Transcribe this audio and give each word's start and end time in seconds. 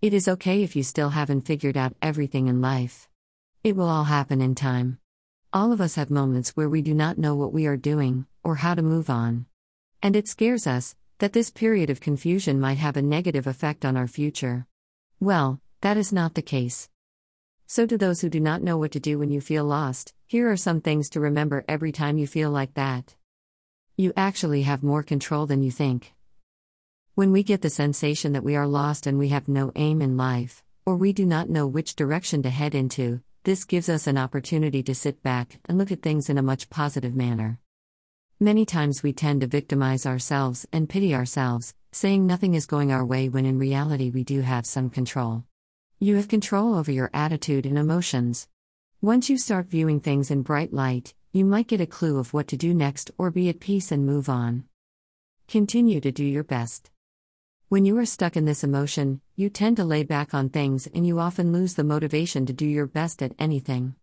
It 0.00 0.14
is 0.14 0.28
okay 0.28 0.62
if 0.62 0.76
you 0.76 0.84
still 0.84 1.08
haven't 1.08 1.40
figured 1.40 1.76
out 1.76 1.96
everything 2.00 2.46
in 2.46 2.60
life. 2.60 3.08
It 3.64 3.74
will 3.74 3.88
all 3.88 4.04
happen 4.04 4.40
in 4.40 4.54
time. 4.54 4.98
All 5.52 5.72
of 5.72 5.80
us 5.80 5.96
have 5.96 6.08
moments 6.08 6.50
where 6.50 6.68
we 6.68 6.82
do 6.82 6.94
not 6.94 7.18
know 7.18 7.34
what 7.34 7.52
we 7.52 7.66
are 7.66 7.76
doing, 7.76 8.24
or 8.44 8.54
how 8.54 8.76
to 8.76 8.82
move 8.82 9.10
on. 9.10 9.46
And 10.00 10.14
it 10.14 10.28
scares 10.28 10.68
us 10.68 10.94
that 11.18 11.32
this 11.32 11.50
period 11.50 11.90
of 11.90 12.00
confusion 12.00 12.60
might 12.60 12.78
have 12.78 12.96
a 12.96 13.02
negative 13.02 13.48
effect 13.48 13.84
on 13.84 13.96
our 13.96 14.06
future. 14.06 14.68
Well, 15.18 15.60
that 15.80 15.96
is 15.96 16.12
not 16.12 16.34
the 16.34 16.42
case. 16.42 16.88
So, 17.66 17.84
to 17.84 17.98
those 17.98 18.20
who 18.20 18.28
do 18.28 18.38
not 18.38 18.62
know 18.62 18.78
what 18.78 18.92
to 18.92 19.00
do 19.00 19.18
when 19.18 19.32
you 19.32 19.40
feel 19.40 19.64
lost, 19.64 20.14
here 20.28 20.48
are 20.48 20.56
some 20.56 20.80
things 20.80 21.10
to 21.10 21.20
remember 21.20 21.64
every 21.66 21.90
time 21.90 22.18
you 22.18 22.28
feel 22.28 22.52
like 22.52 22.74
that. 22.74 23.16
You 23.96 24.12
actually 24.16 24.62
have 24.62 24.84
more 24.84 25.02
control 25.02 25.46
than 25.46 25.64
you 25.64 25.72
think. 25.72 26.14
When 27.18 27.32
we 27.32 27.42
get 27.42 27.62
the 27.62 27.68
sensation 27.68 28.34
that 28.34 28.44
we 28.44 28.54
are 28.54 28.68
lost 28.68 29.08
and 29.08 29.18
we 29.18 29.30
have 29.30 29.48
no 29.48 29.72
aim 29.74 30.00
in 30.02 30.16
life, 30.16 30.62
or 30.86 30.94
we 30.94 31.12
do 31.12 31.26
not 31.26 31.50
know 31.50 31.66
which 31.66 31.96
direction 31.96 32.44
to 32.44 32.48
head 32.48 32.76
into, 32.76 33.22
this 33.42 33.64
gives 33.64 33.88
us 33.88 34.06
an 34.06 34.16
opportunity 34.16 34.84
to 34.84 34.94
sit 34.94 35.20
back 35.20 35.58
and 35.64 35.78
look 35.78 35.90
at 35.90 36.00
things 36.00 36.30
in 36.30 36.38
a 36.38 36.44
much 36.44 36.70
positive 36.70 37.16
manner. 37.16 37.58
Many 38.38 38.64
times 38.64 39.02
we 39.02 39.12
tend 39.12 39.40
to 39.40 39.48
victimize 39.48 40.06
ourselves 40.06 40.64
and 40.72 40.88
pity 40.88 41.12
ourselves, 41.12 41.74
saying 41.90 42.24
nothing 42.24 42.54
is 42.54 42.66
going 42.66 42.92
our 42.92 43.04
way 43.04 43.28
when 43.28 43.46
in 43.46 43.58
reality 43.58 44.10
we 44.10 44.22
do 44.22 44.42
have 44.42 44.64
some 44.64 44.88
control. 44.88 45.42
You 45.98 46.14
have 46.14 46.28
control 46.28 46.76
over 46.76 46.92
your 46.92 47.10
attitude 47.12 47.66
and 47.66 47.76
emotions. 47.76 48.46
Once 49.00 49.28
you 49.28 49.38
start 49.38 49.66
viewing 49.66 49.98
things 49.98 50.30
in 50.30 50.42
bright 50.42 50.72
light, 50.72 51.14
you 51.32 51.44
might 51.44 51.66
get 51.66 51.80
a 51.80 51.84
clue 51.84 52.20
of 52.20 52.32
what 52.32 52.46
to 52.46 52.56
do 52.56 52.72
next 52.72 53.10
or 53.18 53.32
be 53.32 53.48
at 53.48 53.58
peace 53.58 53.90
and 53.90 54.06
move 54.06 54.28
on. 54.28 54.66
Continue 55.48 56.00
to 56.00 56.12
do 56.12 56.22
your 56.22 56.44
best. 56.44 56.92
When 57.70 57.84
you 57.84 57.98
are 57.98 58.06
stuck 58.06 58.34
in 58.34 58.46
this 58.46 58.64
emotion, 58.64 59.20
you 59.36 59.50
tend 59.50 59.76
to 59.76 59.84
lay 59.84 60.02
back 60.02 60.32
on 60.32 60.48
things 60.48 60.86
and 60.86 61.06
you 61.06 61.20
often 61.20 61.52
lose 61.52 61.74
the 61.74 61.84
motivation 61.84 62.46
to 62.46 62.54
do 62.54 62.64
your 62.64 62.86
best 62.86 63.22
at 63.22 63.34
anything. 63.38 63.94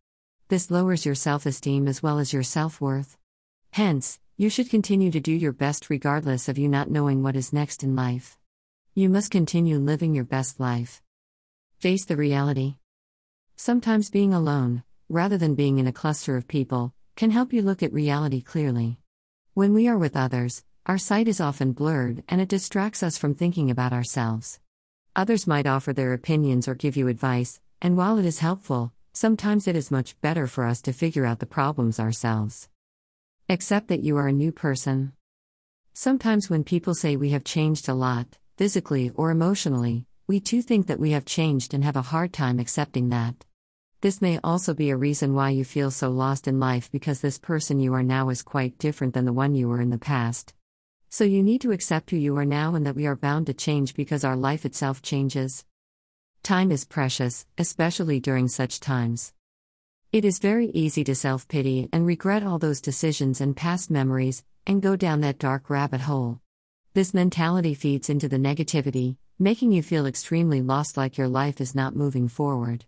This 0.49 0.69
lowers 0.69 1.03
your 1.03 1.15
self 1.15 1.47
esteem 1.47 1.87
as 1.87 2.03
well 2.03 2.19
as 2.19 2.31
your 2.31 2.43
self 2.43 2.79
worth. 2.79 3.17
Hence, 3.71 4.19
you 4.37 4.51
should 4.51 4.69
continue 4.69 5.09
to 5.09 5.19
do 5.19 5.31
your 5.31 5.51
best 5.51 5.89
regardless 5.89 6.47
of 6.47 6.59
you 6.59 6.69
not 6.69 6.91
knowing 6.91 7.23
what 7.23 7.35
is 7.35 7.51
next 7.51 7.81
in 7.81 7.95
life. 7.95 8.37
You 8.93 9.09
must 9.09 9.31
continue 9.31 9.79
living 9.79 10.13
your 10.13 10.25
best 10.25 10.59
life. 10.59 11.01
Face 11.79 12.05
the 12.05 12.15
reality. 12.15 12.75
Sometimes 13.55 14.11
being 14.11 14.31
alone, 14.31 14.83
rather 15.09 15.39
than 15.39 15.55
being 15.55 15.79
in 15.79 15.87
a 15.87 15.91
cluster 15.91 16.37
of 16.37 16.47
people, 16.47 16.93
can 17.15 17.31
help 17.31 17.51
you 17.51 17.63
look 17.63 17.81
at 17.81 17.91
reality 17.91 18.41
clearly. 18.41 18.99
When 19.55 19.73
we 19.73 19.87
are 19.87 19.97
with 19.97 20.15
others, 20.15 20.63
our 20.87 20.99
sight 20.99 21.27
is 21.27 21.41
often 21.41 21.71
blurred 21.71 22.23
and 22.29 22.39
it 22.39 22.47
distracts 22.47 23.01
us 23.01 23.17
from 23.17 23.33
thinking 23.33 23.71
about 23.71 23.91
ourselves. 23.91 24.59
Others 25.15 25.47
might 25.47 25.65
offer 25.65 25.93
their 25.93 26.13
opinions 26.13 26.67
or 26.67 26.75
give 26.75 26.95
you 26.95 27.07
advice, 27.07 27.59
and 27.81 27.97
while 27.97 28.19
it 28.19 28.25
is 28.25 28.39
helpful, 28.39 28.93
sometimes 29.11 29.67
it 29.67 29.75
is 29.75 29.89
much 29.89 30.19
better 30.21 30.45
for 30.45 30.63
us 30.63 30.83
to 30.83 30.93
figure 30.93 31.25
out 31.25 31.39
the 31.39 31.47
problems 31.47 31.99
ourselves. 31.99 32.69
Accept 33.49 33.87
that 33.87 34.03
you 34.03 34.15
are 34.17 34.27
a 34.27 34.31
new 34.33 34.51
person. 34.51 35.13
Sometimes 35.93 36.51
when 36.51 36.63
people 36.63 36.93
say 36.93 37.15
we 37.15 37.31
have 37.31 37.43
changed 37.43 37.89
a 37.89 37.95
lot, 37.95 38.37
physically 38.55 39.09
or 39.15 39.31
emotionally, 39.31 40.05
we 40.27 40.39
too 40.39 40.61
think 40.61 40.85
that 40.85 40.99
we 40.99 41.11
have 41.11 41.25
changed 41.25 41.73
and 41.73 41.83
have 41.83 41.95
a 41.95 42.01
hard 42.13 42.31
time 42.31 42.59
accepting 42.59 43.09
that. 43.09 43.43
This 44.01 44.21
may 44.21 44.39
also 44.43 44.75
be 44.75 44.91
a 44.91 44.97
reason 44.97 45.33
why 45.33 45.49
you 45.49 45.65
feel 45.65 45.89
so 45.89 46.11
lost 46.11 46.47
in 46.47 46.59
life 46.59 46.91
because 46.91 47.21
this 47.21 47.39
person 47.39 47.79
you 47.79 47.95
are 47.95 48.03
now 48.03 48.29
is 48.29 48.43
quite 48.43 48.77
different 48.77 49.15
than 49.15 49.25
the 49.25 49.33
one 49.33 49.55
you 49.55 49.67
were 49.67 49.81
in 49.81 49.89
the 49.89 49.97
past. 49.97 50.53
So 51.17 51.23
you 51.23 51.43
need 51.43 51.61
to 51.61 51.71
accept 51.71 52.11
who 52.11 52.17
you 52.17 52.35
are 52.35 52.43
now 52.43 52.75
and 52.75 52.85
that 52.85 52.97
we 52.97 53.05
are 53.05 53.15
bound 53.15 53.45
to 53.45 53.53
change 53.53 53.95
because 53.95 54.25
our 54.25 54.35
life 54.35 54.65
itself 54.65 55.01
changes. 55.01 55.63
Time 56.43 56.73
is 56.73 56.83
precious, 56.83 57.45
especially 57.57 58.19
during 58.19 58.49
such 58.49 58.81
times. 58.81 59.31
It 60.11 60.25
is 60.25 60.39
very 60.39 60.67
easy 60.71 61.05
to 61.05 61.15
self 61.15 61.47
pity 61.47 61.87
and 61.93 62.05
regret 62.05 62.43
all 62.43 62.59
those 62.59 62.81
decisions 62.81 63.39
and 63.39 63.55
past 63.55 63.89
memories, 63.89 64.43
and 64.67 64.81
go 64.81 64.97
down 64.97 65.21
that 65.21 65.39
dark 65.39 65.69
rabbit 65.69 66.01
hole. 66.01 66.41
This 66.95 67.13
mentality 67.13 67.75
feeds 67.75 68.09
into 68.09 68.27
the 68.27 68.35
negativity, 68.35 69.15
making 69.39 69.71
you 69.71 69.83
feel 69.83 70.05
extremely 70.05 70.61
lost 70.61 70.97
like 70.97 71.17
your 71.17 71.29
life 71.29 71.61
is 71.61 71.73
not 71.73 71.95
moving 71.95 72.27
forward. 72.27 72.83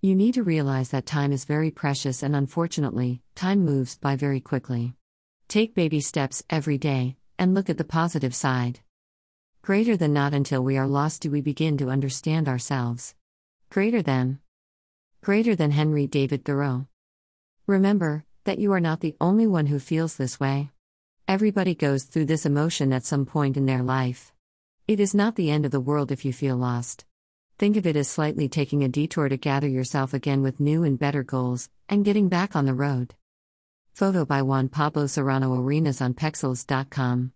You 0.00 0.14
need 0.14 0.32
to 0.32 0.42
realize 0.42 0.88
that 0.92 1.04
time 1.04 1.30
is 1.30 1.44
very 1.44 1.70
precious 1.70 2.22
and 2.22 2.34
unfortunately, 2.34 3.20
time 3.34 3.66
moves 3.66 3.98
by 3.98 4.16
very 4.16 4.40
quickly. 4.40 4.94
Take 5.46 5.74
baby 5.74 6.00
steps 6.00 6.42
every 6.48 6.78
day, 6.78 7.16
and 7.38 7.54
look 7.54 7.68
at 7.68 7.78
the 7.78 7.84
positive 7.84 8.34
side. 8.34 8.80
Greater 9.62 9.96
than 9.96 10.12
not 10.12 10.32
until 10.32 10.62
we 10.62 10.76
are 10.76 10.86
lost 10.86 11.22
do 11.22 11.30
we 11.30 11.40
begin 11.40 11.76
to 11.78 11.90
understand 11.90 12.48
ourselves. 12.48 13.14
Greater 13.70 14.02
than. 14.02 14.38
Greater 15.22 15.56
than 15.56 15.72
Henry 15.72 16.06
David 16.06 16.44
Thoreau. 16.44 16.86
Remember 17.66 18.24
that 18.44 18.58
you 18.58 18.72
are 18.72 18.80
not 18.80 19.00
the 19.00 19.16
only 19.20 19.46
one 19.46 19.66
who 19.66 19.78
feels 19.78 20.16
this 20.16 20.38
way. 20.38 20.70
Everybody 21.26 21.74
goes 21.74 22.04
through 22.04 22.26
this 22.26 22.46
emotion 22.46 22.92
at 22.92 23.04
some 23.04 23.26
point 23.26 23.56
in 23.56 23.66
their 23.66 23.82
life. 23.82 24.32
It 24.86 25.00
is 25.00 25.14
not 25.14 25.34
the 25.34 25.50
end 25.50 25.64
of 25.64 25.72
the 25.72 25.80
world 25.80 26.12
if 26.12 26.24
you 26.24 26.32
feel 26.32 26.56
lost. 26.56 27.04
Think 27.58 27.76
of 27.76 27.86
it 27.86 27.96
as 27.96 28.06
slightly 28.06 28.48
taking 28.48 28.84
a 28.84 28.88
detour 28.88 29.28
to 29.28 29.36
gather 29.36 29.66
yourself 29.66 30.14
again 30.14 30.42
with 30.42 30.60
new 30.60 30.84
and 30.84 30.96
better 30.96 31.24
goals, 31.24 31.68
and 31.88 32.04
getting 32.04 32.28
back 32.28 32.54
on 32.54 32.66
the 32.66 32.74
road. 32.74 33.16
Photo 33.96 34.26
by 34.26 34.42
Juan 34.42 34.68
Pablo 34.68 35.06
Serrano 35.06 35.54
Arenas 35.54 36.02
on 36.02 36.12
Pexels.com. 36.12 37.32